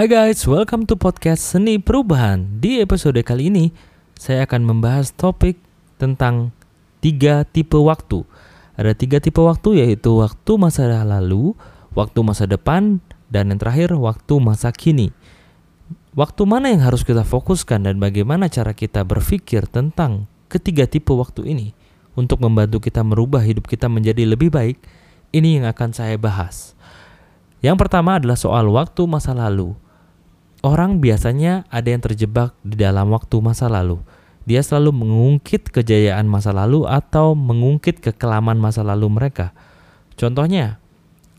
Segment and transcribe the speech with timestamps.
[0.00, 2.56] Hai guys, welcome to podcast Seni Perubahan.
[2.56, 3.68] Di episode kali ini,
[4.16, 5.60] saya akan membahas topik
[6.00, 6.56] tentang
[7.04, 8.24] tiga tipe waktu.
[8.80, 11.52] Ada tiga tipe waktu yaitu waktu masa lalu,
[11.92, 15.12] waktu masa depan, dan yang terakhir waktu masa kini.
[16.16, 21.44] Waktu mana yang harus kita fokuskan dan bagaimana cara kita berpikir tentang ketiga tipe waktu
[21.44, 21.76] ini
[22.16, 24.80] untuk membantu kita merubah hidup kita menjadi lebih baik,
[25.36, 26.72] ini yang akan saya bahas.
[27.60, 29.76] Yang pertama adalah soal waktu masa lalu.
[30.60, 33.96] Orang biasanya ada yang terjebak di dalam waktu masa lalu.
[34.44, 39.56] Dia selalu mengungkit kejayaan masa lalu atau mengungkit kekelaman masa lalu mereka.
[40.20, 40.76] Contohnya,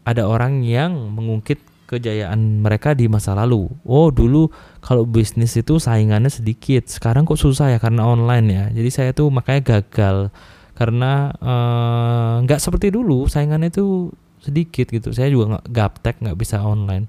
[0.10, 3.70] ada orang yang mengungkit kejayaan mereka di masa lalu.
[3.86, 4.50] Oh, dulu
[4.82, 6.90] kalau bisnis itu saingannya sedikit.
[6.90, 8.66] Sekarang kok susah ya karena online ya.
[8.74, 10.32] Jadi saya tuh makanya gagal
[10.82, 14.10] karena eh, nggak uh, seperti dulu saingannya itu
[14.42, 17.06] sedikit gitu saya juga nggak gaptek nggak bisa online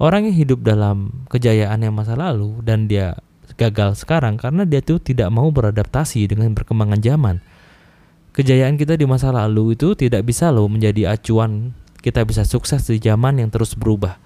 [0.00, 3.20] orang yang hidup dalam kejayaan yang masa lalu dan dia
[3.60, 7.36] gagal sekarang karena dia tuh tidak mau beradaptasi dengan perkembangan zaman.
[8.32, 12.96] Kejayaan kita di masa lalu itu tidak bisa loh menjadi acuan kita bisa sukses di
[12.96, 14.16] zaman yang terus berubah.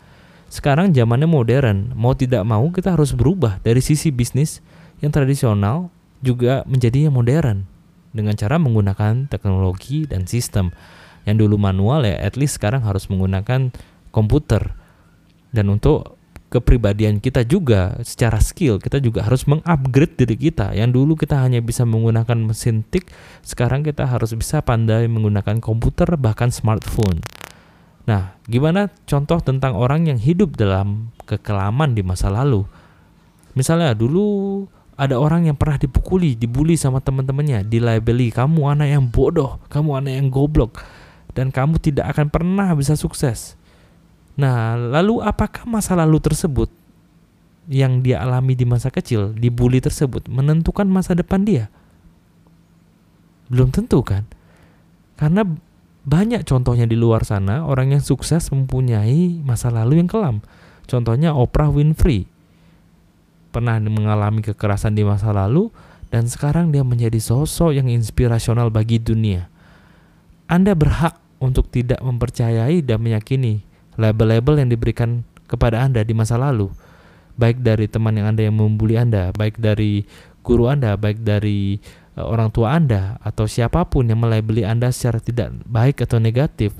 [0.46, 1.90] Sekarang zamannya modern.
[1.98, 4.62] Mau tidak mau kita harus berubah dari sisi bisnis
[5.02, 5.90] yang tradisional
[6.22, 7.66] juga menjadi yang modern
[8.14, 10.70] dengan cara menggunakan teknologi dan sistem.
[11.26, 13.74] Yang dulu manual ya at least sekarang harus menggunakan
[14.14, 14.83] komputer
[15.54, 16.18] dan untuk
[16.54, 20.70] kepribadian kita juga secara skill kita juga harus mengupgrade diri kita.
[20.74, 23.10] Yang dulu kita hanya bisa menggunakan mesin tik
[23.42, 27.22] sekarang kita harus bisa pandai menggunakan komputer bahkan smartphone.
[28.06, 32.62] Nah gimana contoh tentang orang yang hidup dalam kekelaman di masa lalu?
[33.58, 34.62] Misalnya dulu
[34.94, 40.12] ada orang yang pernah dipukuli, dibully sama teman-temannya, dilabeli kamu anak yang bodoh, kamu anak
[40.22, 40.78] yang goblok
[41.34, 43.58] dan kamu tidak akan pernah bisa sukses.
[44.34, 46.66] Nah, lalu apakah masa lalu tersebut
[47.70, 51.70] yang dia alami di masa kecil, dibully tersebut menentukan masa depan dia?
[53.46, 54.26] Belum tentu kan?
[55.14, 55.46] Karena
[56.04, 60.42] banyak contohnya di luar sana orang yang sukses mempunyai masa lalu yang kelam.
[60.84, 62.28] Contohnya Oprah Winfrey
[63.54, 65.70] pernah mengalami kekerasan di masa lalu
[66.10, 69.48] dan sekarang dia menjadi sosok yang inspirasional bagi dunia.
[70.50, 73.64] Anda berhak untuk tidak mempercayai dan meyakini
[74.00, 76.72] label-label yang diberikan kepada Anda di masa lalu,
[77.38, 80.06] baik dari teman yang Anda yang membuli Anda, baik dari
[80.44, 81.78] guru Anda, baik dari
[82.18, 86.74] uh, orang tua Anda atau siapa pun yang melabeli Anda secara tidak baik atau negatif,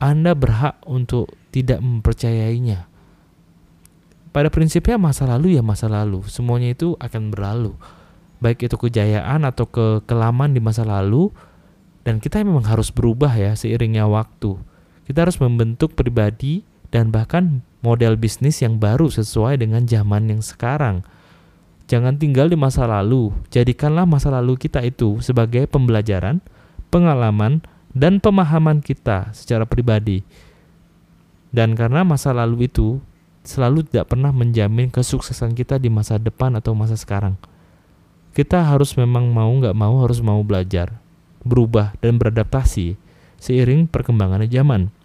[0.00, 2.88] Anda berhak untuk tidak mempercayainya.
[4.32, 7.76] Pada prinsipnya masa lalu ya masa lalu, semuanya itu akan berlalu.
[8.40, 11.28] Baik itu kejayaan atau kekelaman di masa lalu,
[12.02, 14.56] dan kita memang harus berubah ya seiringnya waktu.
[15.12, 21.04] Kita harus membentuk pribadi dan bahkan model bisnis yang baru sesuai dengan zaman yang sekarang.
[21.84, 26.40] Jangan tinggal di masa lalu, jadikanlah masa lalu kita itu sebagai pembelajaran,
[26.88, 27.60] pengalaman,
[27.92, 30.24] dan pemahaman kita secara pribadi.
[31.52, 32.96] Dan karena masa lalu itu
[33.44, 37.36] selalu tidak pernah menjamin kesuksesan kita di masa depan atau masa sekarang.
[38.32, 40.96] Kita harus memang mau nggak mau harus mau belajar
[41.44, 42.96] berubah dan beradaptasi
[43.36, 45.01] seiring perkembangan zaman.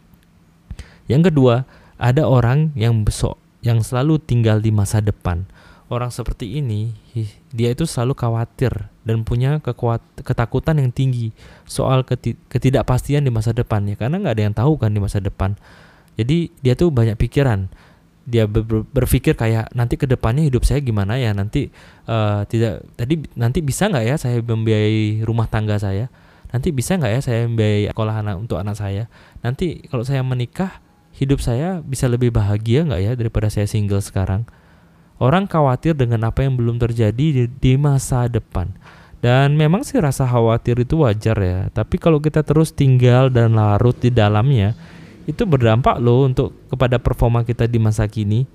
[1.08, 1.64] Yang kedua,
[1.98, 5.48] ada orang yang besok yang selalu tinggal di masa depan.
[5.88, 6.92] Orang seperti ini,
[7.56, 11.32] dia itu selalu khawatir dan punya kekuat, ketakutan yang tinggi
[11.64, 12.04] soal
[12.52, 15.56] ketidakpastian di masa depan ya, karena nggak ada yang tahu kan di masa depan.
[16.20, 17.72] Jadi dia tuh banyak pikiran.
[18.28, 21.32] Dia ber berpikir kayak nanti ke depannya hidup saya gimana ya?
[21.32, 21.72] Nanti
[22.12, 26.12] uh, tidak tadi nanti bisa nggak ya saya membiayai rumah tangga saya?
[26.52, 29.08] Nanti bisa nggak ya saya membiayai sekolah anak untuk anak saya?
[29.40, 30.84] Nanti kalau saya menikah
[31.18, 34.46] hidup saya bisa lebih bahagia nggak ya daripada saya single sekarang?
[35.18, 38.70] Orang khawatir dengan apa yang belum terjadi di, di masa depan.
[39.18, 41.60] Dan memang sih rasa khawatir itu wajar ya.
[41.74, 44.78] Tapi kalau kita terus tinggal dan larut di dalamnya
[45.26, 48.46] itu berdampak loh untuk kepada performa kita di masa kini.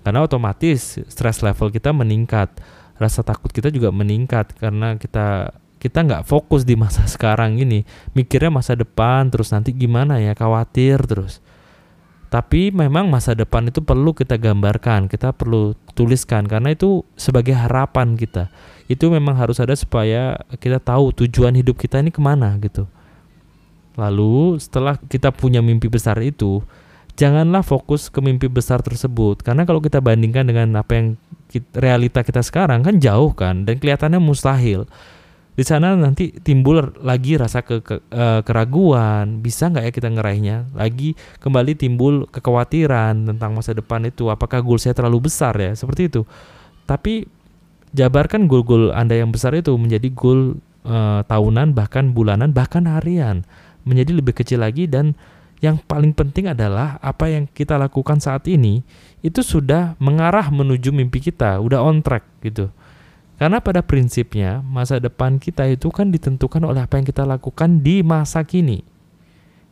[0.00, 2.48] Karena otomatis stress level kita meningkat
[2.96, 7.84] rasa takut kita juga meningkat karena kita kita nggak fokus di masa sekarang ini.
[8.16, 11.44] Mikirnya masa depan terus nanti gimana ya khawatir terus
[12.28, 18.20] tapi memang masa depan itu perlu kita gambarkan kita perlu tuliskan karena itu sebagai harapan
[18.20, 18.52] kita.
[18.84, 22.84] Itu memang harus ada supaya kita tahu tujuan hidup kita ini ke mana gitu.
[23.96, 26.60] Lalu setelah kita punya mimpi besar itu
[27.18, 29.40] janganlah fokus ke mimpi besar tersebut.
[29.40, 31.06] Karena kalau kita bandingkan dengan apa yang
[31.48, 34.84] kita, realita kita sekarang kan jauh kan dan kelihatannya mustahil
[35.58, 39.42] di sana nanti timbul lagi rasa ke, ke uh, keraguan.
[39.42, 40.70] Bisa nggak ya kita ngeraihnya?
[40.70, 44.30] Lagi kembali timbul kekhawatiran tentang masa depan itu.
[44.30, 45.74] Apakah goal saya terlalu besar ya?
[45.74, 46.22] Seperti itu.
[46.86, 47.26] Tapi
[47.90, 53.42] jabarkan goal-goal anda yang besar itu menjadi goal uh, tahunan bahkan bulanan bahkan harian.
[53.82, 55.18] Menjadi lebih kecil lagi dan
[55.58, 58.86] yang paling penting adalah apa yang kita lakukan saat ini
[59.26, 62.70] itu sudah mengarah menuju mimpi kita udah on track gitu
[63.38, 68.02] karena pada prinsipnya masa depan kita itu kan ditentukan oleh apa yang kita lakukan di
[68.02, 68.82] masa kini.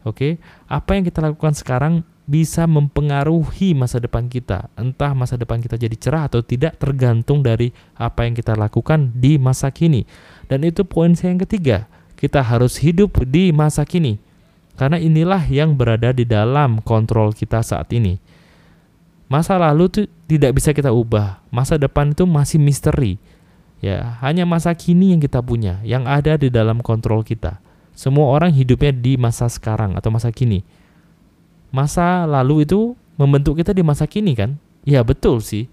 [0.06, 0.38] Oke,
[0.70, 4.70] apa yang kita lakukan sekarang bisa mempengaruhi masa depan kita.
[4.78, 9.34] Entah masa depan kita jadi cerah atau tidak tergantung dari apa yang kita lakukan di
[9.34, 10.06] masa kini.
[10.46, 11.90] Dan itu poin saya yang ketiga.
[12.14, 14.22] Kita harus hidup di masa kini.
[14.78, 18.22] Karena inilah yang berada di dalam kontrol kita saat ini.
[19.26, 21.42] Masa lalu itu tidak bisa kita ubah.
[21.50, 23.18] Masa depan itu masih misteri
[23.86, 27.62] Ya, hanya masa kini yang kita punya, yang ada di dalam kontrol kita.
[27.94, 30.66] Semua orang hidupnya di masa sekarang atau masa kini.
[31.70, 34.58] Masa lalu itu membentuk kita di masa kini kan?
[34.82, 35.70] Ya, betul sih.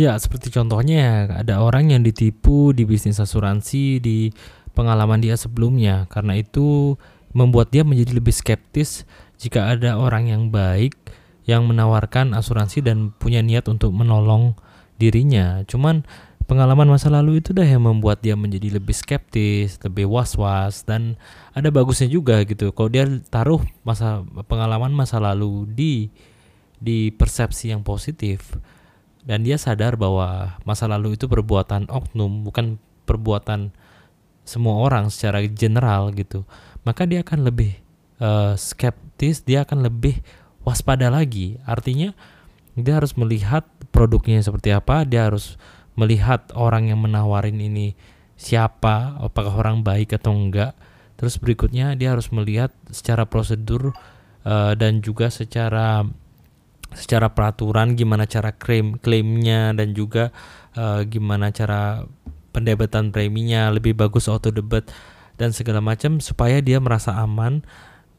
[0.00, 4.32] Ya, seperti contohnya ada orang yang ditipu di bisnis asuransi di
[4.72, 6.08] pengalaman dia sebelumnya.
[6.08, 6.96] Karena itu
[7.36, 9.04] membuat dia menjadi lebih skeptis
[9.36, 10.96] jika ada orang yang baik
[11.44, 14.56] yang menawarkan asuransi dan punya niat untuk menolong
[14.96, 15.60] dirinya.
[15.68, 16.06] Cuman
[16.46, 21.16] pengalaman masa lalu itu dah yang membuat dia menjadi lebih skeptis, lebih was-was dan
[21.52, 22.70] ada bagusnya juga gitu.
[22.72, 26.12] Kalau dia taruh masa pengalaman masa lalu di
[26.82, 28.58] di persepsi yang positif
[29.22, 33.70] dan dia sadar bahwa masa lalu itu perbuatan oknum bukan perbuatan
[34.42, 36.42] semua orang secara general gitu.
[36.82, 37.78] Maka dia akan lebih
[38.18, 40.18] uh, skeptis, dia akan lebih
[40.66, 41.62] waspada lagi.
[41.62, 42.10] Artinya
[42.74, 43.62] dia harus melihat
[43.94, 45.54] produknya seperti apa, dia harus
[45.98, 47.94] melihat orang yang menawarin ini
[48.38, 50.74] siapa, apakah orang baik atau enggak.
[51.20, 53.94] Terus berikutnya dia harus melihat secara prosedur
[54.42, 56.02] uh, dan juga secara
[56.92, 60.28] secara peraturan gimana cara klaim klaimnya dan juga
[60.76, 62.04] uh, gimana cara
[62.52, 64.92] pendebetan preminya lebih bagus auto debit
[65.40, 67.64] dan segala macam supaya dia merasa aman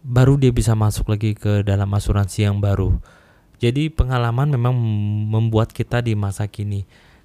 [0.01, 2.97] baru dia bisa masuk lagi ke dalam asuransi yang baru.
[3.61, 4.75] Jadi pengalaman memang
[5.31, 6.83] membuat kita di masa kini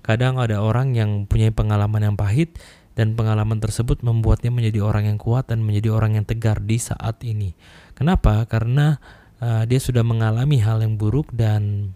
[0.08, 2.56] Kadang ada orang yang punya pengalaman yang pahit
[2.96, 7.20] dan pengalaman tersebut membuatnya menjadi orang yang kuat dan menjadi orang yang tegar di saat
[7.20, 7.52] ini.
[7.92, 8.48] Kenapa?
[8.48, 8.96] Karena
[9.44, 11.92] uh, dia sudah mengalami hal yang buruk dan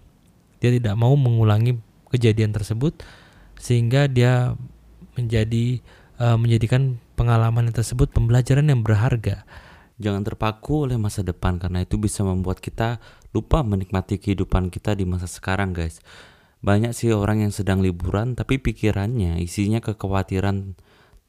[0.61, 1.81] dia tidak mau mengulangi
[2.13, 3.01] kejadian tersebut
[3.57, 4.61] sehingga dia
[5.17, 5.81] menjadi
[6.21, 9.49] uh, menjadikan pengalaman tersebut pembelajaran yang berharga.
[9.97, 13.01] Jangan terpaku oleh masa depan karena itu bisa membuat kita
[13.33, 16.05] lupa menikmati kehidupan kita di masa sekarang, guys.
[16.63, 20.79] Banyak sih orang yang sedang liburan tapi pikirannya isinya kekhawatiran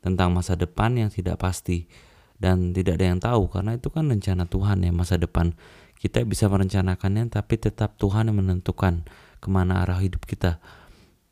[0.06, 1.90] tentang masa depan yang tidak pasti
[2.38, 5.58] dan tidak ada yang tahu karena itu kan rencana Tuhan ya masa depan.
[5.98, 9.10] Kita bisa merencanakannya tapi tetap Tuhan yang menentukan
[9.42, 10.62] ke mana arah hidup kita.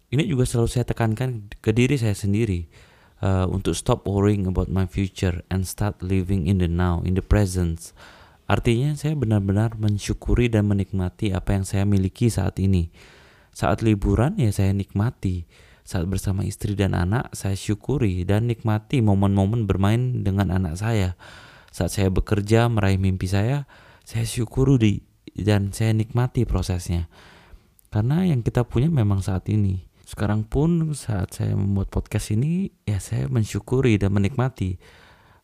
[0.10, 2.66] Ini juga selalu saya tekankan ke diri saya sendiri
[3.22, 7.24] uh, untuk stop worrying about my future and start living in the now, in the
[7.24, 7.94] present.
[8.50, 12.90] Artinya saya benar-benar mensyukuri dan menikmati apa yang saya miliki saat ini
[13.52, 15.46] saat liburan ya saya nikmati.
[15.82, 21.20] Saat bersama istri dan anak saya syukuri dan nikmati momen-momen bermain dengan anak saya.
[21.72, 23.68] Saat saya bekerja meraih mimpi saya,
[24.08, 25.04] saya syukuri
[25.36, 27.12] dan saya nikmati prosesnya.
[27.92, 29.84] Karena yang kita punya memang saat ini.
[30.08, 34.76] Sekarang pun saat saya membuat podcast ini ya saya mensyukuri dan menikmati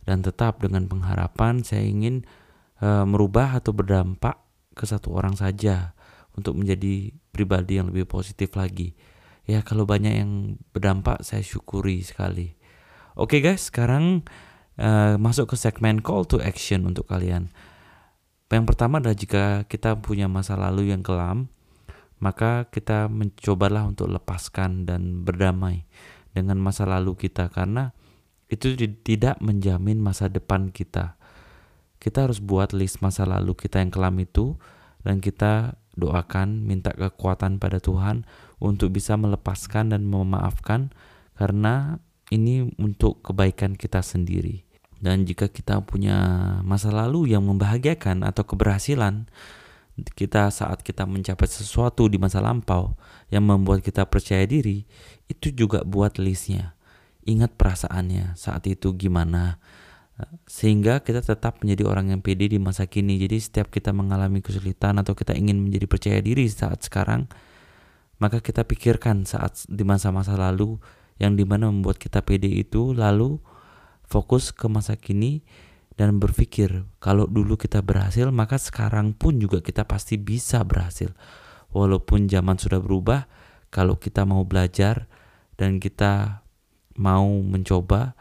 [0.07, 2.23] dan tetap dengan pengharapan saya ingin
[2.79, 4.39] uh, merubah atau berdampak
[4.75, 5.96] ke satu orang saja
[6.37, 8.93] untuk menjadi pribadi yang lebih positif lagi.
[9.49, 12.53] Ya kalau banyak yang berdampak saya syukuri sekali.
[13.17, 14.21] Oke guys, sekarang
[14.77, 17.49] uh, masuk ke segmen call to action untuk kalian.
[18.47, 21.51] Yang pertama adalah jika kita punya masa lalu yang kelam,
[22.21, 25.83] maka kita mencobalah untuk lepaskan dan berdamai
[26.31, 27.91] dengan masa lalu kita karena
[28.47, 31.19] itu tidak menjamin masa depan kita.
[31.97, 34.55] Kita harus buat list masa lalu kita yang kelam itu
[35.03, 38.23] dan kita doakan, minta kekuatan pada Tuhan
[38.61, 40.93] untuk bisa melepaskan dan memaafkan
[41.35, 41.99] karena
[42.29, 44.63] ini untuk kebaikan kita sendiri.
[44.97, 46.17] Dan jika kita punya
[46.65, 49.29] masa lalu yang membahagiakan atau keberhasilan,
[50.13, 52.93] kita saat kita mencapai sesuatu di masa lampau
[53.33, 54.85] yang membuat kita percaya diri,
[55.29, 56.77] itu juga buat listnya.
[57.25, 59.61] Ingat perasaannya saat itu gimana,
[60.49, 63.21] sehingga kita tetap menjadi orang yang pede di masa kini.
[63.21, 67.29] Jadi setiap kita mengalami kesulitan atau kita ingin menjadi percaya diri saat sekarang,
[68.17, 70.81] maka kita pikirkan saat di masa-masa lalu
[71.21, 73.37] yang di mana membuat kita pede itu, lalu
[74.09, 75.45] fokus ke masa kini
[75.97, 81.13] dan berpikir kalau dulu kita berhasil maka sekarang pun juga kita pasti bisa berhasil.
[81.73, 83.27] Walaupun zaman sudah berubah,
[83.69, 85.05] kalau kita mau belajar
[85.59, 86.41] dan kita
[86.95, 88.15] mau mencoba,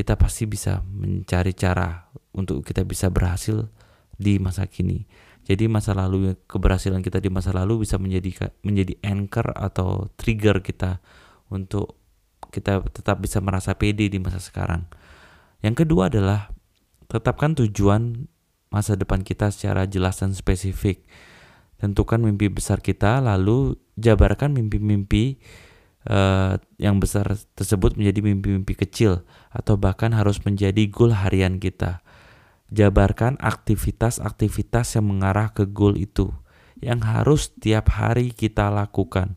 [0.00, 3.68] kita pasti bisa mencari cara untuk kita bisa berhasil
[4.16, 5.04] di masa kini.
[5.44, 11.04] Jadi masa lalu keberhasilan kita di masa lalu bisa menjadi menjadi anchor atau trigger kita
[11.52, 12.00] untuk
[12.48, 14.88] kita tetap bisa merasa pede di masa sekarang.
[15.60, 16.48] Yang kedua adalah
[17.12, 18.24] tetapkan tujuan
[18.72, 21.04] masa depan kita secara jelas dan spesifik.
[21.76, 25.40] Tentukan mimpi besar kita, lalu jabarkan mimpi-mimpi
[26.08, 27.26] uh, yang besar
[27.58, 32.00] tersebut menjadi mimpi-mimpi kecil atau bahkan harus menjadi goal harian kita.
[32.70, 36.30] Jabarkan aktivitas-aktivitas yang mengarah ke goal itu
[36.78, 39.34] yang harus tiap hari kita lakukan.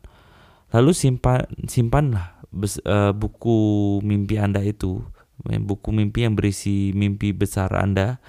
[0.70, 5.02] Lalu simpan simpanlah bes, uh, buku mimpi Anda itu
[5.42, 8.22] buku mimpi yang berisi mimpi besar Anda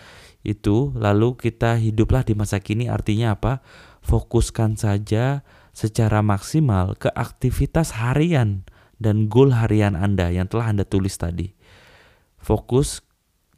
[0.46, 3.66] itu lalu kita hiduplah di masa kini artinya apa?
[4.06, 5.42] Fokuskan saja
[5.76, 8.64] secara maksimal ke aktivitas harian
[8.96, 11.52] dan goal harian Anda yang telah Anda tulis tadi.
[12.40, 13.04] Fokus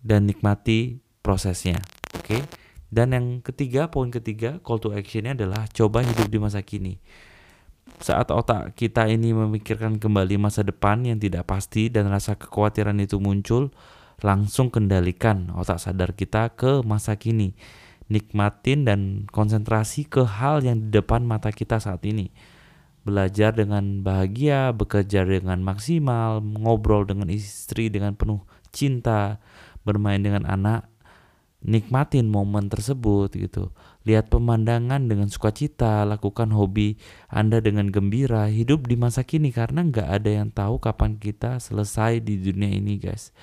[0.01, 1.77] dan nikmati prosesnya.
[2.17, 2.41] Oke.
[2.41, 2.41] Okay?
[2.87, 7.03] Dan yang ketiga, poin ketiga, call to actionnya adalah coba hidup di masa kini.
[7.99, 13.19] Saat otak kita ini memikirkan kembali masa depan yang tidak pasti dan rasa kekhawatiran itu
[13.19, 13.75] muncul,
[14.23, 17.59] langsung kendalikan otak sadar kita ke masa kini.
[18.07, 22.31] Nikmatin dan konsentrasi ke hal yang di depan mata kita saat ini.
[23.03, 29.39] Belajar dengan bahagia, bekerja dengan maksimal, ngobrol dengan istri dengan penuh cinta,
[29.87, 30.91] bermain dengan anak,
[31.63, 33.71] nikmatin momen tersebut gitu.
[34.07, 36.95] Lihat pemandangan dengan sukacita, lakukan hobi
[37.27, 42.23] Anda dengan gembira, hidup di masa kini karena nggak ada yang tahu kapan kita selesai
[42.23, 43.35] di dunia ini guys.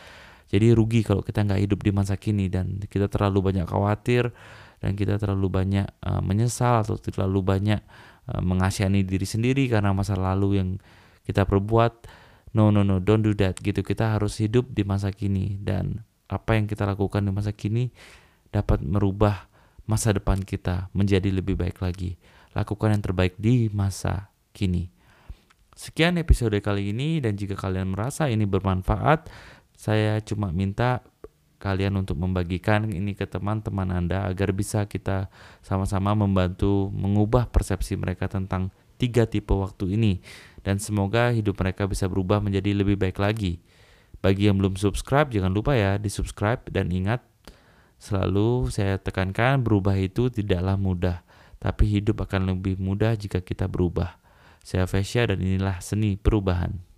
[0.54, 4.30] Jadi rugi kalau kita nggak hidup di masa kini dan kita terlalu banyak khawatir
[4.78, 7.82] dan kita terlalu banyak uh, menyesal atau terlalu banyak
[8.30, 10.68] uh, mengasihani diri sendiri karena masa lalu yang
[11.26, 12.06] kita perbuat.
[12.54, 13.82] No no no, don't do that gitu.
[13.82, 17.90] Kita harus hidup di masa kini dan apa yang kita lakukan di masa kini
[18.54, 19.50] dapat merubah
[19.90, 22.14] masa depan kita menjadi lebih baik lagi.
[22.54, 24.86] Lakukan yang terbaik di masa kini.
[25.74, 29.26] Sekian episode kali ini dan jika kalian merasa ini bermanfaat,
[29.74, 31.02] saya cuma minta
[31.58, 35.32] kalian untuk membagikan ini ke teman-teman Anda agar bisa kita
[35.64, 38.68] sama-sama membantu mengubah persepsi mereka tentang
[39.00, 40.20] tiga tipe waktu ini
[40.60, 43.64] dan semoga hidup mereka bisa berubah menjadi lebih baik lagi.
[44.24, 47.20] Bagi yang belum subscribe, jangan lupa ya di subscribe dan ingat
[48.00, 51.20] selalu saya tekankan berubah itu tidaklah mudah,
[51.60, 54.16] tapi hidup akan lebih mudah jika kita berubah.
[54.64, 56.93] Saya Vesya dan inilah seni perubahan.